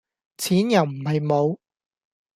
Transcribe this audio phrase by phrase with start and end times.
[0.39, 1.21] 錢又唔係
[1.51, 1.59] 無